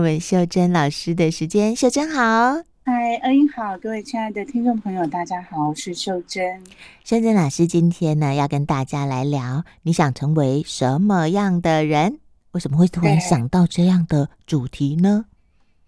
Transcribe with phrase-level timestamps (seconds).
[0.00, 1.76] 我们秀珍老师的时间。
[1.76, 2.54] 秀珍好，
[2.86, 6.58] 嗨，恩英好，各位亲爱的听众朋友，大家好，我是秀珍。
[7.04, 12.18] 秀珍老师今天呢，要跟大家来聊，你想成为什么样的人？
[12.52, 15.26] 为什么会突然想到这样的主题呢？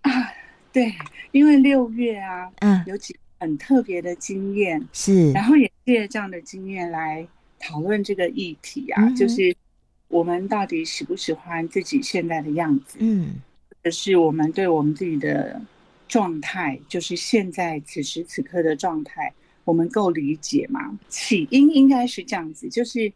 [0.03, 0.11] 啊，
[0.75, 0.93] 对，
[1.31, 7.27] 因为六月啊，嗯，有几很特别的经验是，然后也借这样的经验来
[7.59, 9.57] 讨论这个议题啊，嗯、就是
[10.09, 12.99] 我们到底喜不喜欢自己现在的样子？
[13.01, 13.52] 嗯，可
[13.91, 15.61] 是我们对我们自己的
[16.09, 19.33] 状态，就是现在此时此刻的状态，
[19.65, 20.98] 我们够理解吗？
[21.09, 23.12] 起因应该是这样子，就是。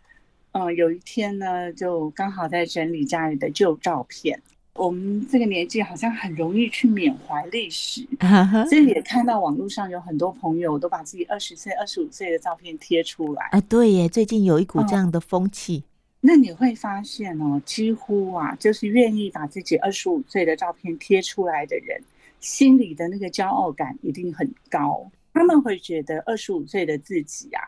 [0.59, 4.41] 嗯，有一天呢，就刚好在整理家里的旧照片。
[4.73, 8.01] 我们这个年纪好像很容易去缅怀历史，
[8.71, 13.51] 所以也看到网络上有很多朋友都把自己二十岁、二十五岁的照片贴出来。
[13.53, 15.85] 啊，对耶，最近有一股这样的风气。
[15.85, 15.85] 嗯，
[16.27, 22.03] 那你会发现哦，几乎啊，就是愿意把自己二十五岁的照片贴出来的人，
[22.41, 25.09] 心里的那个骄傲感一定很高。
[25.33, 27.63] 他们会觉得二十五岁的自己啊。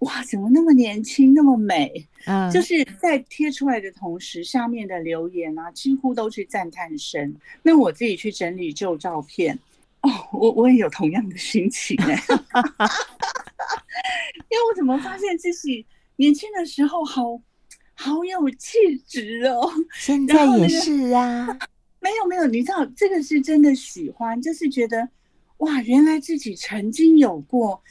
[0.00, 2.06] 哇，怎么那么年轻，那么美？
[2.26, 7.34] 嗯，就是在贴出来的同时，下面的留言啊，几乎都是赞叹声。
[7.62, 9.58] 那我自己去整理旧照片，
[10.02, 12.12] 哦，我我也有同样的心情哎，
[14.50, 17.40] 因为我怎么发现自己年轻的时候好好
[18.40, 21.46] 有气质哦， 现在也是啊，
[22.00, 25.08] 没有没有，你知道这个是真的喜欢，就是觉得
[25.58, 27.82] 哇，原来自己曾经有过。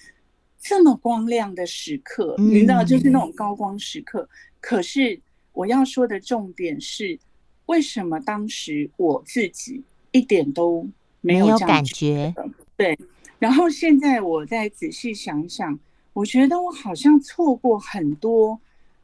[0.68, 4.24] 这么光亮的时刻，你知道，就是那种高光时刻。
[4.24, 4.30] 嗯、
[4.60, 5.22] 可是
[5.54, 7.20] 我要说的重点是，
[7.68, 10.90] 为什么当时我自己一点都
[11.22, 12.34] 没有，没有感觉？
[12.76, 12.98] 对。
[13.38, 15.80] 然后现在我再仔细想想，
[16.14, 18.60] 我觉得我好像错过很多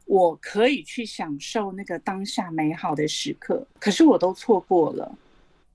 [0.06, 5.18] 我可以去享受那个当下美好的时刻，可是我都错过了。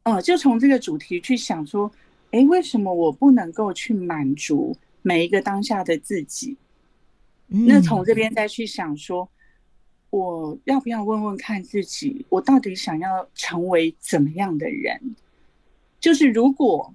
[0.04, 1.92] 嗯，就从这个主题去想说，
[2.32, 4.76] 哎，为什么我不能够去满足？
[5.02, 6.58] 每一个当下的自己，
[7.48, 9.30] 那从这边再去想说，
[10.10, 15.16] 我要不要问问看自己，我到底想要成为怎么样的人？
[16.00, 16.94] 就是如果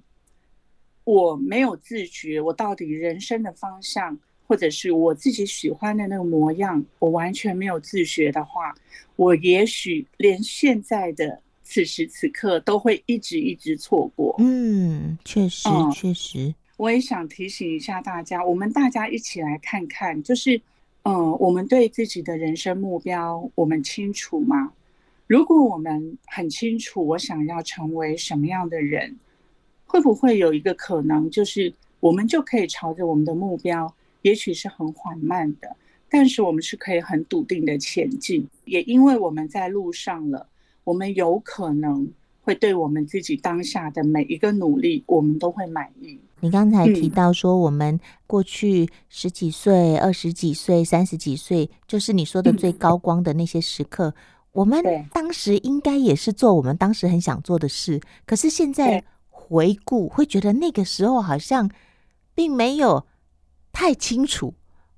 [1.03, 4.17] 我没有自觉，我到底人生的方向，
[4.47, 8.73] 或者是我自己喜欢的那个模样，我完全没有自学的话，
[9.15, 14.35] 我也许连现在的此时此刻都会一直一直错过。
[14.39, 16.53] 嗯，确实，确实。
[16.77, 20.59] 我也想提醒一下大家，我们大家一起来看看，就是，
[21.03, 24.73] 嗯，我们对自己的人生目标，我们清楚吗？
[25.27, 29.17] 如果我们很清楚，我想要成为什么样的人，
[29.85, 35.73] 会不会有一个可能，就是我们就可以朝着我们的目标，也许是很缓慢的，
[36.09, 38.45] 但是我们是可以很笃定的前进。
[38.65, 40.47] 也因为我们在路上了，
[40.83, 42.11] 我们有可能
[42.41, 46.19] 会对我们自己当下的每一个努力，我们都会满意。
[46.39, 47.97] 你刚才提到说，我们
[48.27, 54.13] 过去十几岁、二十几岁、三十几岁，就是你说的最高光的那些时刻，
[54.51, 58.01] 我们当时应该也是做我们当时很想做的事。
[58.25, 61.71] 可是现在回顾，会觉得那个时候好像
[62.35, 63.05] 并没有
[63.73, 64.53] 太清楚。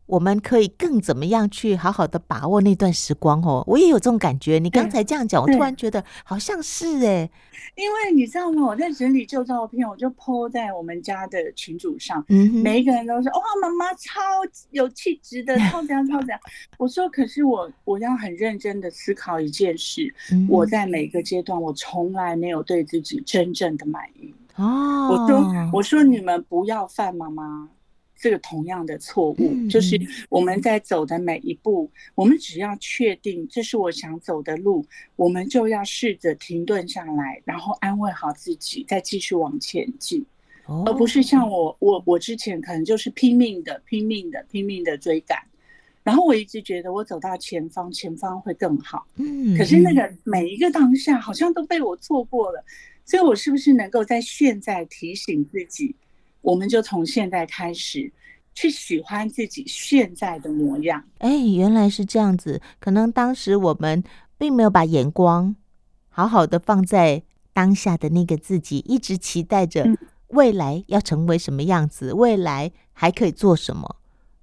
[0.07, 3.63] 我们可以更怎么样去好好的把握那段时光哦？
[3.65, 4.59] 我也有这种感觉。
[4.59, 7.27] 你刚才这样讲，我突然觉得好像是哎，
[7.75, 8.67] 因为你知道吗？
[8.67, 14.21] 我在整理旧照片，我就 po 在我们家的群组上，嗯，每一个人都说哇，妈妈超
[14.69, 16.39] 有气质的， 超怎样超怎样。
[16.77, 20.13] 我说，可是我我要很认真的思考一件事，
[20.47, 25.09] 我在每个阶段，我从来没有对自己真正的满意哦。
[25.09, 27.69] 我说，我说你们不要犯妈妈。
[28.17, 29.99] 这个同样的错误，就是
[30.29, 40.25] 我们在走的每一步，我们只要确定这是我想走的路，我们就要试着停顿下来，然后安慰好自己，再继续往前进，
[40.85, 45.37] 而不是像我，我，我之前可能就是拼命的、拼命的、拼命的追赶，
[46.01, 49.05] 然后我一直觉得我走到前方，前方会更好。
[49.17, 52.63] 嗯，可是那个每一个当下好像都被我错过了，
[53.03, 55.93] 所以我是不是能够在现在提醒自己？
[56.45, 58.11] 我们就从现在开始
[58.53, 61.03] 去喜欢自己现在的模样。
[61.17, 62.61] 哎，原来是这样子。
[62.79, 64.03] 可能当时我们
[64.37, 65.55] 并没有把眼光
[66.07, 69.87] 好好的放在当下的那个自己，一直期待着
[70.27, 73.95] 未来要成为什么样子，未来还可以做什么，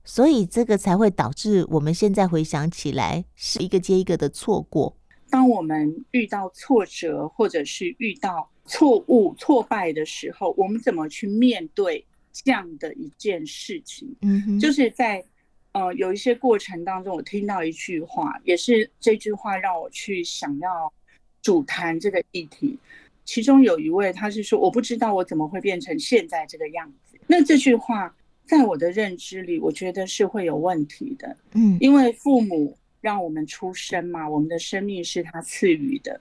[0.02, 4.96] 所以这个才会导致我们现在回想起来是一个接一个的错过。
[5.32, 14.14] 当我们遇到挫折，或者是遇到错误、挫败的时候，我们怎么去面对这样的一件事情？
[14.20, 15.25] 嗯哼，就是在
[15.73, 20.93] 呃有一些过程当中，我听到一句话，也是这句话让我去想要
[21.40, 22.78] 主谈这个议题。
[23.25, 28.14] 其中有一位他是说：“我不知道我怎么会变成现在这个样子。”那这句话
[28.44, 31.35] 在我的认知里，我觉得是会有问题的。
[31.55, 36.19] 嗯，因为父母让我们出生嘛，我们的生命是他赐予的。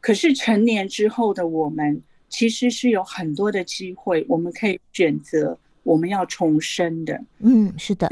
[0.00, 7.24] 可是成年之后的我们，其实是有很多的机会，我们可以选择我们要重生的。
[7.38, 8.08] 嗯，是的。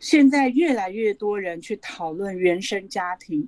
[0.00, 3.46] 现在越来越多人去讨论原生家庭，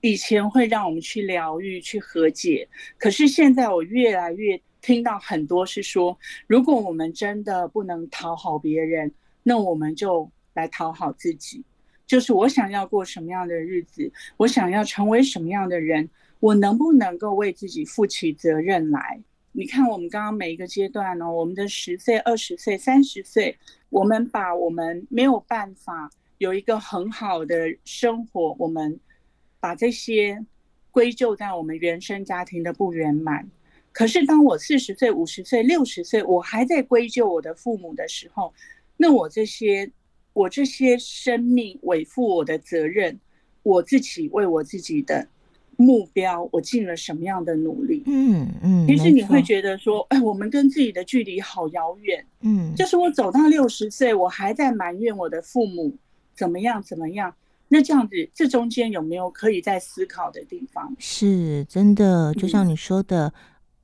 [0.00, 2.68] 以前会让我们去疗愈、去和解，
[2.98, 6.18] 可是现在我越来越听到很多是说，
[6.48, 9.12] 如果我们真的不能讨好别人，
[9.44, 11.62] 那我们就来讨好自己。
[12.12, 16.10] 就是我想要过什么样的日子，我想要成为什么样的人，
[16.40, 19.18] 我能不能够为自己负起责任来？
[19.52, 23.56] 你看，我们刚刚每一个阶段呢，我们的十岁、二十岁、三十岁，
[23.88, 29.00] 我们把我们没有办法有一个很好的生活，我们
[29.58, 30.44] 把这些
[30.90, 33.48] 归咎在我们原生家庭的不圆满。
[33.90, 38.52] 可是，当我四十岁、五十岁、六十岁，我还在归咎我的父母的时候，
[38.98, 39.90] 那我这些
[40.32, 43.18] 我这些生命委负我的责任，
[43.62, 45.28] 我自己为我自己的。
[45.76, 48.02] 目标，我尽了什么样的努力？
[48.06, 52.24] 嗯嗯，其实你会觉得说，哎， 我们跟自己的距离好遥远。
[52.42, 55.96] 嗯，就是我走到六十岁，我还在埋怨我的父母
[56.36, 57.34] 怎么样怎么样。
[57.68, 60.94] 那这样子，这中间有没有可以再思考的地方？
[60.98, 63.32] 是真的，就像你说的，嗯、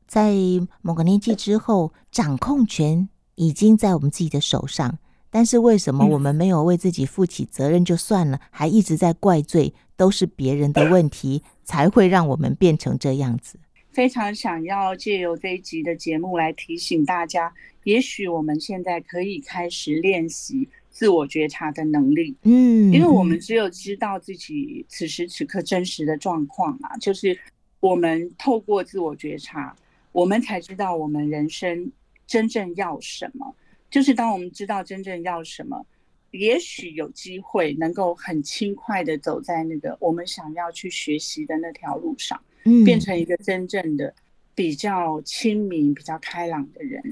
[0.07, 0.35] 在
[0.83, 4.99] 某个年纪之后，掌控权已经在我们自己的手上。
[5.31, 13.59] 但是为什么我们没有为自己负起责任就算了，还一直在怪罪，都是别人的问题，才会让我们变成这样子？
[13.91, 17.53] 非常想要借由这一集的节目来提醒大家，
[17.85, 22.37] 也许我们现在可以开始练习自我觉察的能力。
[22.43, 27.37] 嗯，因为我们只有知道自己此时此刻真实的状况啊，就是
[27.81, 29.75] 我们透过自我觉察，
[30.13, 31.91] 我们才知道我们人生
[32.27, 33.55] 真正要什么。
[33.91, 35.85] 就是当我们知道真正要什么，
[36.33, 44.13] 也许有机会能够很轻快的走在那个我们想要去学习的那条路上，嗯，变成一个真正的
[44.55, 47.03] 比较亲民、比较开朗的人。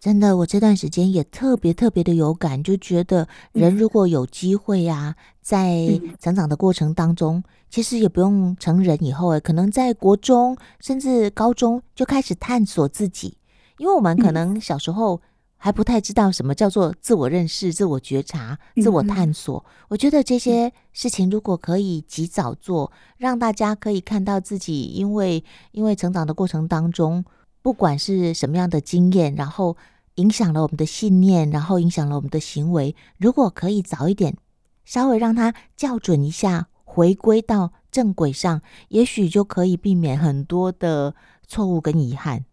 [0.00, 13.36] 真的，我这段时间也特别特别的有感，就觉得人如果有机会啊，在成长的过程当中，其实也不用成人以后，可能在国中甚至高中就开始探索自己，
[13.76, 15.20] 因为我们可能小时候。
[15.58, 19.64] 还不太知道什么叫做自我认识、自我觉察、自我探索。
[19.66, 25.42] 嗯、我觉得这些事情如果可以及早做，让大家可以看到自己，因为
[25.72, 27.24] 因为成长的过程当中，
[27.62, 29.76] 不管是什么样的经验，然后
[30.16, 32.94] 影响了我们的信念，然后影响了我们的行为。
[33.18, 34.36] 如果可以早一点，
[34.84, 41.14] 稍微让它校准一下，回归到正轨上，也许就可以避免很多的
[41.48, 42.44] 错误跟遗憾。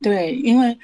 [0.00, 0.78] 对，因为。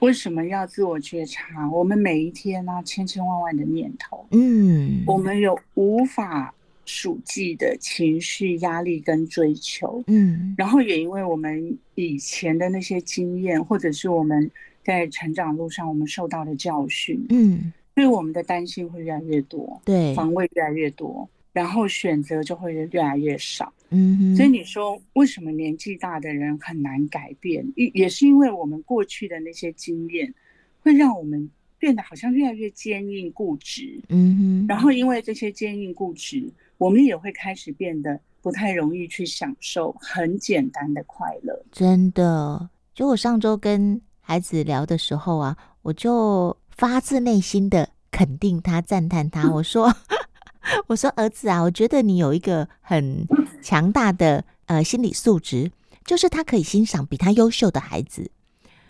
[0.00, 1.68] 为什么要自我觉察？
[1.70, 6.54] 我们每一天呢、啊，千千万万的念头，嗯，我们有无法
[6.84, 14.50] 数计的情绪、压力跟追求，嗯，然后也因为我们以前的那些经验，或者是我们
[14.84, 21.28] 在成长路上我们受到的教训，嗯，所以我们的担心会越来越多，对，防卫越来越多。
[21.56, 27.66] 然后选择就会越来越少，嗯哼，所以你说为什么年纪大的人很难改变？
[27.76, 30.34] 也也是因为我们过去的那些经验，
[30.82, 34.66] 会让我们变得好像越来越坚硬固执，嗯哼。
[34.68, 41.64] 然后因为这些坚硬固执，我们也会开始变得不太容易去享受很简单的快乐。
[41.72, 49.90] 真的，就我上周跟孩子聊的时候啊，我就发自内心的肯定他、赞叹他， 我说。
[50.86, 53.26] 我说儿子啊，我觉得你有一个很
[53.62, 55.70] 强大的呃心理素质，
[56.04, 58.30] 就是他可以欣赏比他优秀的孩子。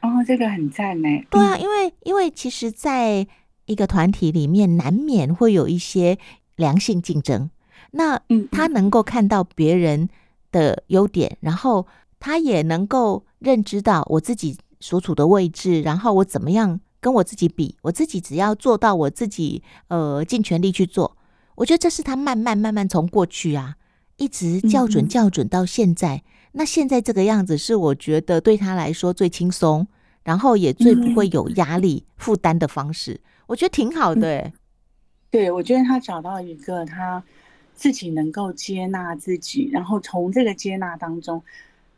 [0.02, 1.09] 哦，这个很赞呢。
[1.30, 3.26] 对啊，因为因为其实在
[3.64, 6.18] 一个团体里面，难免会有一些
[6.56, 7.50] 良性竞争。
[7.92, 10.09] 那他能够看到别人
[10.52, 11.87] 的优点，然后
[12.21, 21.16] 他也能够认知到我自己所处的位置，然后我怎么样跟我自己比，我自己只要做到我自己呃尽全力去做。
[21.57, 23.77] 我觉得这是他慢慢慢慢从过去啊，
[24.17, 26.17] 一直校准校准到现在。
[26.17, 26.23] 嗯、
[26.53, 29.87] 那现在这个样子是我觉得对他来说最轻松，
[30.23, 33.21] 然后也最不会有压力负担的方式。
[33.47, 34.53] 我觉得挺好的。
[35.31, 37.23] 对，我觉得他找到一个他
[37.75, 41.43] 自己能够接纳自己，然后从这个接纳当中，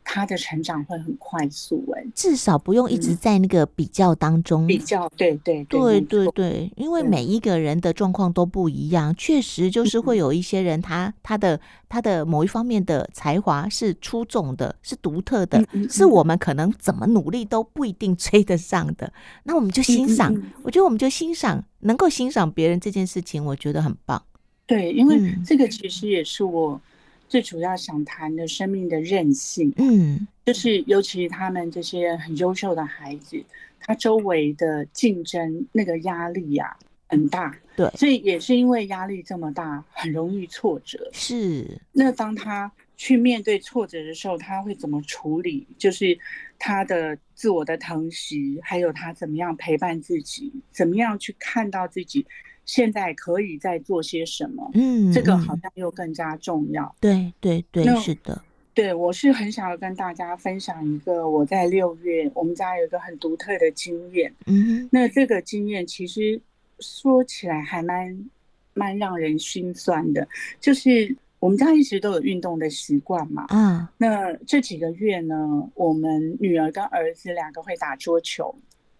[0.03, 4.65] 他的成长会很快速，欸，哎，至少不用一直在那个比较当中。
[4.65, 19.13] 嗯、比较，对对对对对，因为每一个人的状况都不一样，确实就是会有一些人他，他他的他的某一方面的才华是出众的，是独特的，是我们可能怎么努力都不一定追得上的。
[19.43, 24.21] 那我们就欣赏，我觉得我们就欣赏，能够欣赏别人这件事情，我觉得很棒。
[24.65, 26.81] 对，因为这个其实也是我。
[27.29, 33.41] 最主要想谈的生命的韧性，嗯，就是尤其他们这些很优秀的孩子，
[33.79, 41.09] 他周围的竞争那个压力呀、啊、很大，对，所以也是因为压力这么大，很容易挫折。
[41.13, 45.67] 是，那当他去面对挫折的时候，他会怎么处理？
[45.77, 46.17] 就是
[46.59, 52.23] 他的自我的疼惜，还有他怎么样陪伴自己，怎么样去看到自己。
[52.65, 54.69] 现在可以在做些什么？
[54.75, 56.95] 嗯，这个好像又更加重要。
[56.99, 58.39] 对对对，是的。
[58.75, 64.31] 对，我是很想要跟大家分享一个我在六月我们家有一个很独特的经验。
[64.45, 66.39] 嗯，那这个经验其实
[66.79, 68.29] 说起来还蛮
[68.75, 70.27] 蛮让人心酸的，
[70.61, 73.45] 就是我们家一直都有运动的习惯嘛。
[73.49, 75.35] 嗯，那这几个月呢，
[75.73, 78.53] 我们女儿跟儿子两个会打桌球。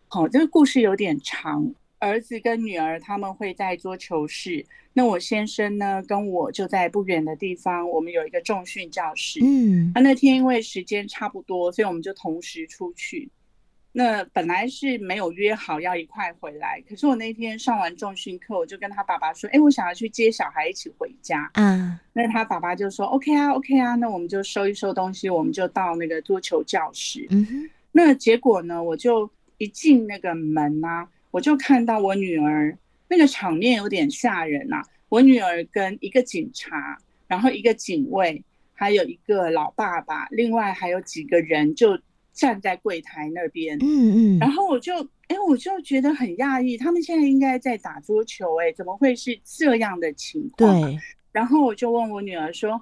[0.08, 1.74] 好，这个故事有点长。
[2.00, 9.42] 儿子跟女儿他们会在桌球室，那我先生呢跟我就在不远的地方，我们有一个重训教室。
[9.44, 13.30] 嗯，那那天因为时间差不多，所以我们就同时出去。
[13.92, 31.08] 那本来是没有约好要一块回来，可是我那天上完重训课，我就跟他爸爸说：“哎，我想要去接小孩一起回家。”嗯，那他爸爸就说：“OK 啊，OK 啊，那我们就收一收东西，我们就到那个桌球教室。”嗯哼，那结果呢，我就一进那个门啊。
[31.32, 32.76] 我就看到我女儿
[33.08, 34.84] 那个场面有点吓人呐、啊。
[35.10, 38.44] 我女儿跟一个警察，然后一个警卫，
[38.74, 42.00] 还有一个老爸爸，另外还有几个人就
[42.40, 43.78] 站在柜台那边。
[43.82, 44.40] 嗯嗯。
[44.40, 44.94] 然后我就
[45.28, 50.82] 哎，我就觉得很讶异，他们现在应该在打桌球，哎，怎么会是这样的情况？
[50.82, 50.98] 对。
[51.34, 52.82] 然后我就问我女儿说：“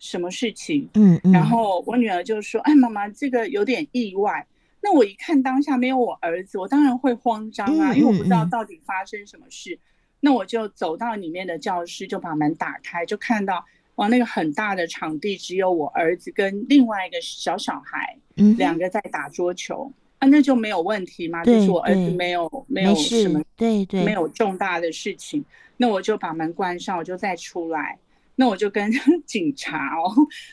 [0.00, 1.32] 什么事情？”嗯嗯。
[1.32, 4.44] 然后我女儿就说：“哎，妈妈，这个有点意外。”
[4.82, 9.78] 那我一看当下没有我儿子，我当然会慌张啊，因为我不知道到底发生什么事。
[10.18, 13.64] 那我就走到里面的教室，就把门打开，就看到
[13.96, 18.16] 哇，那个很大的场地只有我儿子跟另外一个小小孩，
[18.56, 25.44] 两个在打桌球啊，那就没有问题嘛，就是我儿子没有没有什么对对，没有重大的事情。
[25.76, 27.98] 那我就把门关上，我就再出来。
[28.34, 28.90] 那我就跟
[29.26, 30.10] 警察哦，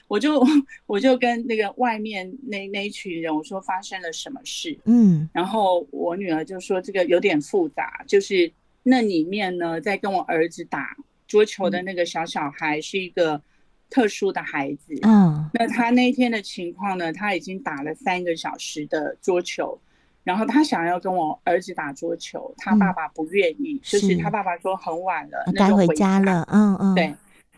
[0.10, 0.46] 我就
[0.86, 8.52] 我就跟那个外面那那一群人我说发生了什么事，嗯，然后我女儿就说这个有点复杂，就是
[8.84, 10.98] 那里面呢在跟我儿子打
[11.30, 13.42] 桌球的那个小小孩是一个
[13.90, 19.80] 特殊的孩子，嗯，那他那天的情况呢，他已经打了三个小时的桌球，
[20.24, 27.16] 然后他想要跟我儿子打桌球，他爸爸不愿意，嗯，就是他爸爸说很晚了，该回家了，嗯嗯，对。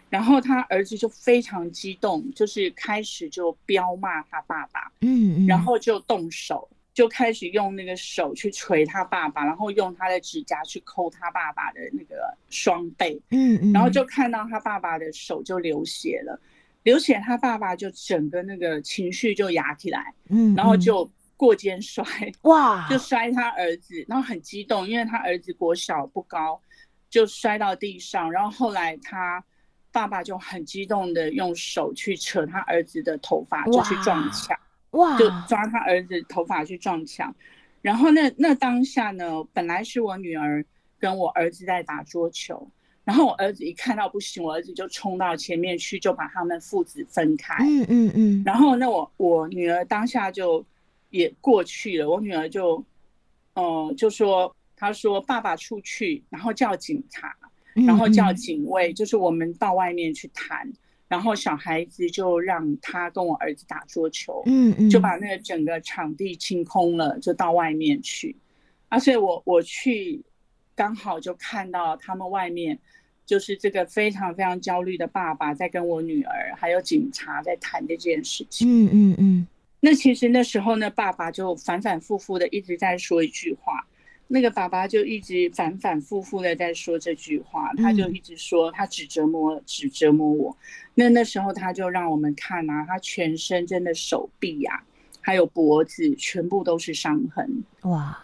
[0.09, 16.39] 然后他儿子就非常激动，就是开始就彪骂他爸爸，嗯，然后就动手，就开始用那个手去捶他爸爸，然后用他的指甲去抠他爸爸的那个双背，嗯嗯，然后就看到他爸爸的手就流血了，
[16.83, 22.05] 流血，他爸爸就整个那个情绪就压起来，嗯，然后就过肩摔，
[22.41, 26.61] 哇， 就摔他儿子，然后很激动，因为他儿子国小不高，
[27.09, 29.43] 就摔到地上，然后后来他。
[29.93, 34.57] 爸爸就很激动的用手去扯他儿子的头发，就去撞墙，
[34.91, 37.33] 哇，就抓他儿子头发去撞墙。
[37.81, 40.63] 然后那那当下呢，本来是我女儿
[40.99, 42.69] 跟我儿子在打桌球，
[43.03, 47.55] 然后我儿子一看到不行，我儿子就冲到前面去，就把他们父子分开。
[47.63, 48.43] 嗯嗯嗯。
[48.45, 50.65] 然后那我我女儿当下就
[51.09, 52.83] 也过去了，我女儿就，
[53.55, 57.35] 呃，就说，她说爸爸出去，然后叫警察。
[57.73, 60.69] 然后叫警卫，就是我们到外面去谈，
[61.11, 68.33] 然后小孩子就让他跟我儿子打桌球，嗯嗯，就把那个整个场地清空了，就到外面去。
[68.87, 70.23] 啊，所以我我去
[70.73, 72.79] 刚好就看到他们外面
[73.25, 79.47] 就是这个非常非常焦虑的爸爸在跟我女儿还有警察在谈这件事情，嗯嗯嗯。
[79.81, 83.85] 那其实那时候呢，爸爸就反反复复的一直在说一句话。
[84.33, 90.57] 那个爸爸就一直反反复复的在说这句话，他就一直说他只折磨只折磨我。
[90.93, 94.83] 那那时候他就让我们看啊，他全身真的手臂呀，
[95.19, 98.17] 还有脖子全部都是伤痕哇。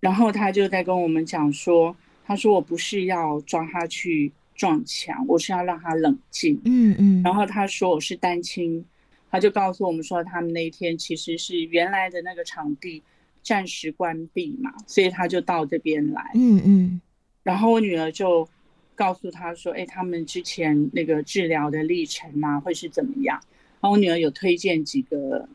[0.00, 6.60] 然后他就在跟我们讲说，他说我不是要抓他去撞墙，我是要让他冷静。
[6.64, 7.22] 嗯嗯。
[7.22, 8.84] 然后他说我是单亲。
[9.30, 13.02] 他就告诉我们说，他们那一天其实是原来的那个场地
[13.42, 16.30] 暂时关闭嘛，所以他就到这边来。
[16.34, 17.00] 嗯嗯。
[17.42, 18.48] 然后我女儿就
[18.94, 23.40] 告诉他说：“哎，他们之前那个治疗的历程啊，会是怎么样？”
[23.80, 25.48] 然后我女儿有推荐几个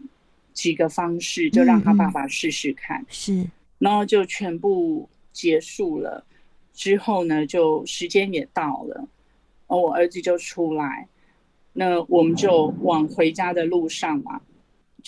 [0.54, 3.02] 几个方式，就让他爸爸试试看。
[3.02, 3.48] 嗯嗯是。
[3.80, 6.26] 然后就全部结束了
[6.74, 9.08] 之后呢，就时间也到了，
[9.68, 11.08] 哦我儿子就出来，
[11.74, 14.42] 那我们就往回家的路上嘛，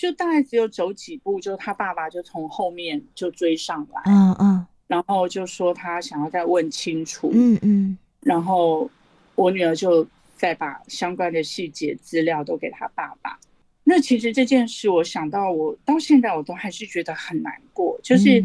[0.00, 8.90] 就大概只有走几步，就他爸爸就从后面就追上来，嗯嗯，然后就说他想要再问清楚，嗯嗯，然后
[9.34, 10.06] 我女儿就
[10.38, 13.38] 再把相关的细节资料都给他爸爸。
[13.84, 18.00] 那其实这件事，我想到我到现在我都还是觉得很难过。
[18.02, 18.42] 就是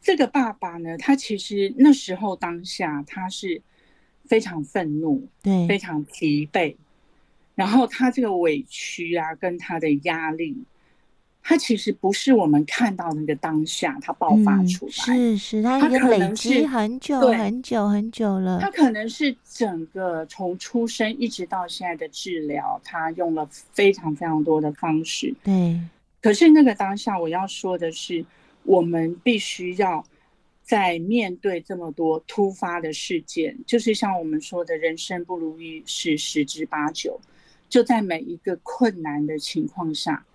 [0.00, 3.60] 这个爸爸呢，他其实那时候当下他是
[4.26, 6.76] 非常愤怒，对，非常疲惫，
[7.54, 10.56] 然后他这个委屈啊，跟他的压力。
[11.44, 18.60] 他其实不是我们看到那个当下，他爆发出来，嗯、是是，他已经累积很久很久很久了。
[18.60, 25.34] 他可能是整个从出生一直到现在的治疗，他用了非常非常多的方式。
[25.42, 25.80] 对，
[26.20, 28.24] 可是那个当下，我要说的是，
[28.62, 30.06] 我们必须要
[30.62, 37.20] 在面对这么多突发的事件，就是像我们说的，人生不如意事十之八九，
[37.72, 40.26] 就在每一个困难的情况下。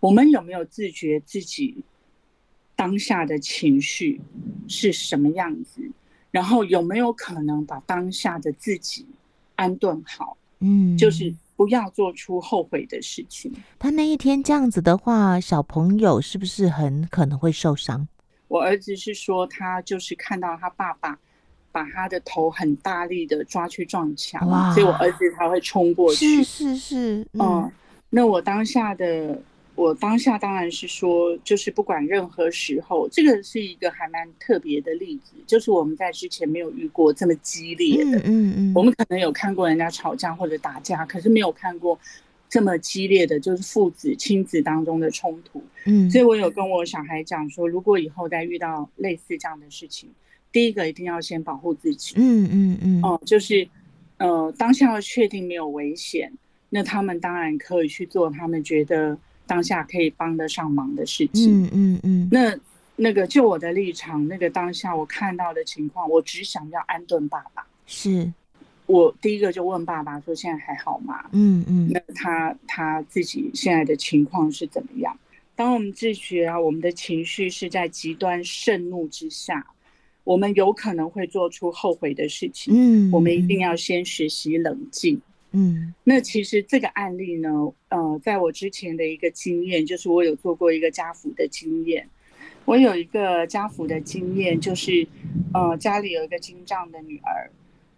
[0.00, 1.84] 我们有没有自觉自己
[2.74, 4.18] 当下的情绪
[4.66, 5.82] 是什么样子？
[6.30, 9.04] 然后有没有可能把当下的自己
[9.56, 10.38] 安顿好？
[10.60, 13.52] 嗯，就是不要做出后悔的事情。
[13.78, 18.08] 他那一天这样子的话，小朋友是不是很可能会受伤？
[18.48, 21.18] 我儿子是说，他就是看到他爸爸
[21.76, 24.40] 把他的头很大力的抓去撞墙，
[24.72, 26.42] 所以我儿子他会冲过去。
[26.42, 27.72] 是是是，嗯，嗯，
[28.08, 29.38] 那我当下的。
[29.76, 38.16] 我当下当然是说，就是不管任何时候，这个是一个还蛮特别的例子，就是我们在之前没有遇过这么激烈的。
[38.20, 38.72] 嗯嗯嗯。
[38.74, 42.00] 我们可能有看过人家吵架或者打架，可是没有看过
[42.48, 45.62] 这么激烈的，就是父子亲子当中的冲突。
[45.84, 46.10] 嗯。
[46.10, 50.08] 所以我有跟我小孩讲说，如果以后再遇到类似这样的事情，
[50.50, 52.14] 第一个一定要先保护自己。
[52.16, 53.02] 嗯嗯嗯。
[53.02, 53.68] 哦，就是
[54.18, 56.32] 呃，当下要确定没有危险，
[56.70, 59.18] 那他们当然可以去做他们觉得。
[59.48, 62.28] 当下可以帮得上忙的事情，嗯嗯嗯。
[62.32, 62.52] 那
[62.96, 67.64] 那个就我的立场，那个当下我看到的情况，我只想要安顿爸爸。
[67.86, 68.32] 是，
[68.86, 71.88] 我第一个就问爸爸说：“现在还好吗？”嗯嗯。
[71.92, 75.16] 那他他自己现在的情况是怎么样？
[75.54, 79.64] 当我们自觉啊，我们的情绪是在极端盛怒之下，
[80.26, 82.74] 我们有可能会做出后悔的事情。
[82.76, 85.20] 嗯，我们一定要先学习冷静。
[85.52, 87.48] 嗯，那其实这个案例呢，
[87.90, 92.06] 呃，在我之前的一个经验，就是我有做过一个家扶的经验。
[92.64, 95.06] 我有一个家扶的经验，就是
[95.54, 97.48] 呃，家里有一个精障的女儿，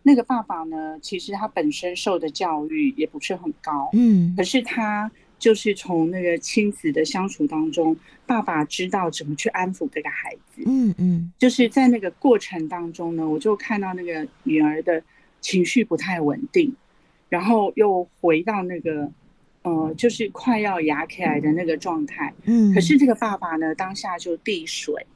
[0.03, 7.97] 那个爸爸呢，其实他本身受的教育也不是很高，嗯，可是他就是从那个亲子的相处当中，
[8.27, 15.03] 爸爸知道怎么去安抚这个孩子，嗯嗯，就是在那个过程当中呢，我就看到那个女儿的
[15.41, 16.75] 情绪不太稳定。
[17.31, 19.13] 然后又回到那个，
[19.61, 22.33] 呃，就是快要牙起来的那个状态。
[22.45, 22.73] 嗯。
[22.73, 25.07] 可是这个爸爸呢，当下就递水，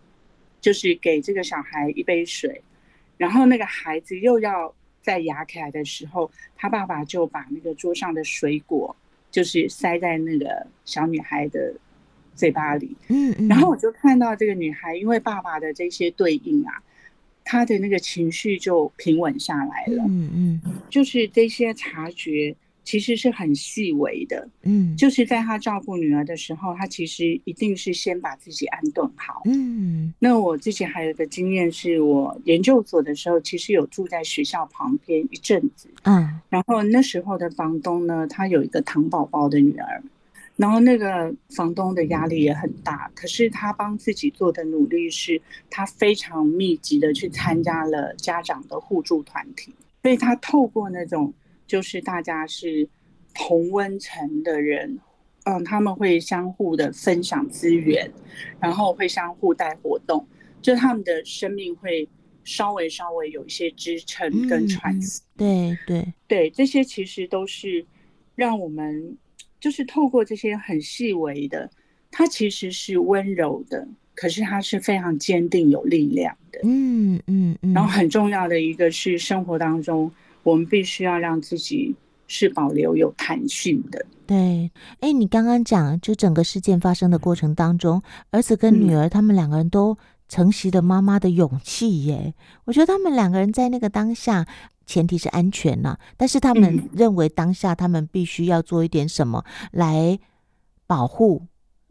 [0.61, 2.61] 就是给这个小孩一杯水，
[3.17, 8.95] 然后那个孩子又要在牙起来的时候，他爸爸就把那个桌上的水果，
[9.33, 11.75] 就是塞在那个小女孩的
[12.37, 12.97] 嘴巴里。
[13.09, 13.49] 嗯嗯。
[13.49, 16.81] 然后我就看到这个女孩，因为爸爸的这些对应啊。
[17.45, 30.13] 她的那个情绪就平稳下来了，嗯嗯，就是这些察觉其实是很细微的，嗯，就是在他照顾女儿的时候，他其实一定是先把自己安顿好，嗯。
[30.19, 40.03] 那我自己还有一个经验，是我研究所的时候，其实有住在学校旁边一阵子，嗯，然后那时候的房东呢，他有一个糖宝宝的女儿。
[40.55, 45.41] 然后那个房东的压力也很大，可是他帮自己做的努力是，
[45.71, 51.33] 他非常密集的去参加了家长的互助团体，所以他透过那种
[51.73, 52.87] 就是大家是
[53.35, 54.99] 同温层的人，
[55.45, 58.13] 嗯，他们会相互的分享资源，
[58.61, 60.29] 然后会相互带活动，
[60.61, 62.07] 就他们的生命会
[62.45, 65.23] 稍微稍微有一些支撑跟喘息。
[65.35, 67.87] 对对对，这些其实都是
[68.35, 69.17] 让我们。
[69.59, 71.71] 就是透过这些很细微的，
[72.11, 76.59] 它其实是温柔的，可是它是非常坚定有力量的。
[76.65, 77.73] 嗯嗯嗯。
[77.73, 80.11] 然后很重要的一个是生活当中，
[80.43, 81.95] 我们必须要让自己
[82.27, 84.05] 是保留有弹性的。
[84.27, 92.33] 对，哎，你刚刚讲，就整个事件发生的过程当中，儿子跟女儿他们两个人都承袭了妈妈的勇气耶。
[92.65, 94.47] 我觉得他们两个人在那个当下，
[94.87, 100.19] 前提是安全呐，但是他们认为当下他们必须要做一点什么来
[100.87, 101.43] 保护，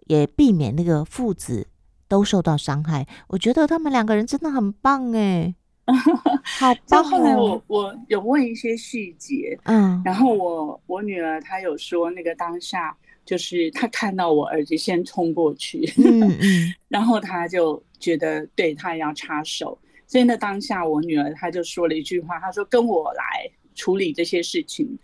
[0.08, 1.68] 也避免那个父子
[2.08, 3.06] 都受到伤害。
[3.28, 5.54] 我觉得他们两个人真的很棒哎。
[6.60, 7.04] 好棒哦！
[7.04, 24.98] 后来我我有问一些细节，嗯，然后我我女儿她有说，那个当下就是她看到我儿子先冲过去，嗯嗯， 然后她就觉得对她要插手，所以那当下我女儿她就说了一句话，她说跟我来处理这些事情，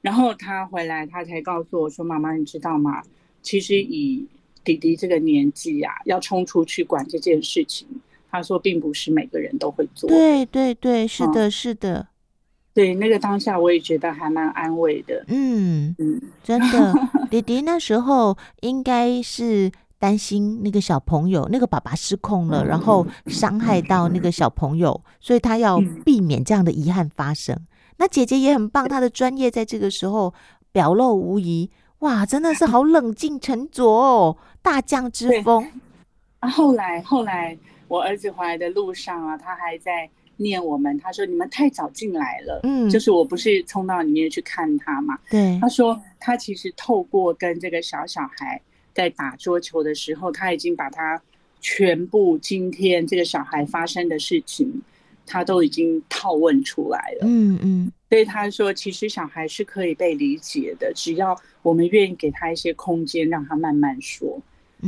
[0.00, 3.02] 然后她回来她才告诉我说，妈妈你知道吗？
[3.42, 4.26] 其实以
[4.62, 7.88] 弟弟这个年纪啊，要冲出去管这件事情。
[8.30, 10.08] 他说，并不是每个人都会做。
[10.08, 12.06] 对对对，是的，哦、是的。
[12.72, 15.24] 对，那个当下我也觉得还蛮安慰的。
[15.26, 16.94] 嗯嗯，真的，
[17.28, 27.58] 弟弟那时候应该是担心那个小朋友，那个爸爸失控了，然后伤害到那个小朋友，所以他要避免这样的遗憾发生。
[27.98, 30.32] 那姐姐也很棒，她的专业在这个时候
[30.70, 31.68] 表露无遗。
[31.98, 35.68] 哇，真的是好冷静沉着哦，大将之风。
[36.38, 37.58] 啊，后来后来。
[37.90, 40.96] 我儿子回来的路上啊，他还在念我们。
[41.00, 45.18] 他说：“你们太早进来了。”嗯，就是我不是冲到里面去看他嘛。
[45.28, 45.58] 对。
[45.60, 48.62] 他说他其实透过跟这个小小孩
[48.94, 51.20] 在打桌球的时候，他已经把他
[51.60, 54.80] 全部今天这个小孩发生的事情，
[55.26, 57.26] 他都已经套问出来了。
[57.26, 57.92] 嗯嗯。
[58.08, 64.40] 所以他说，其实小孩是可以被理解的，只要我们愿意给他一些空间，让他慢慢说。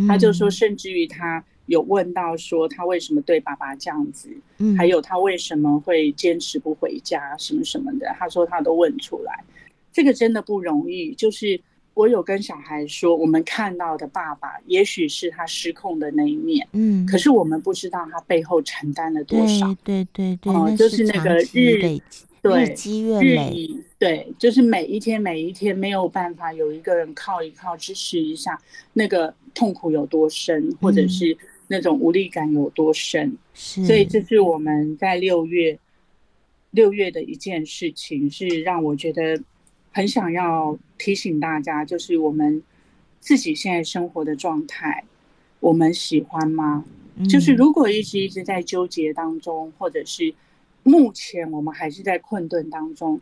[0.07, 1.45] 他就说，甚至于他。
[1.67, 9.45] 有问到说他为什么对爸爸这样子，嗯，还有他为什么会坚持不回家什么什么的，他说他都问出来，
[9.93, 11.15] 这个真的不容易。
[11.15, 11.59] 就是
[11.95, 21.81] 我有跟小孩说，我们看到的爸爸也许是他失控的那一面，嗯，可是我们不知道他背后承担了多少，对对对，哦，就是那个日
[22.43, 23.71] 对日积月累，
[24.01, 28.61] 对，就是每一天每一天没有办法有一个人靠一靠支持一下，
[28.95, 31.39] 那个痛苦有多深，或者是。
[31.73, 33.35] 那种无力感有多深？
[33.55, 35.79] 是，所以这是我们在六月
[36.71, 39.43] 六月的一件事情，是让我觉得
[39.91, 42.63] 很想要提醒大家，就是我们
[43.21, 45.03] 自己现在生活的状态，
[45.61, 46.85] 我们喜欢吗？
[47.17, 47.27] 嗯。
[47.27, 50.35] 就是如果一直一直在纠结当中，或者是
[50.83, 53.19] 目前我们还是在困顿当中，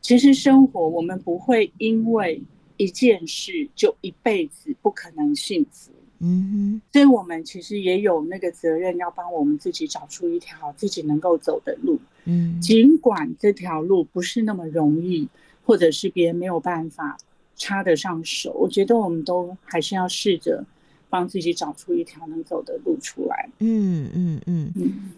[0.00, 2.40] 其实生活我们不会因为
[2.78, 5.91] 一件事就一辈子不可能幸福。
[6.22, 11.98] 嗯哼，所以我们其实也有那个责任，要帮我们自己找出一条自己能够走的路。
[12.24, 15.28] 嗯，尽管这条路不是那么容易，
[15.64, 17.18] 或者是别人没有办法
[17.56, 20.64] 插得上手，我觉得我们都还是要试着
[21.10, 23.48] 帮自己找出一条能走的路出来。
[23.58, 25.12] 嗯嗯嗯嗯。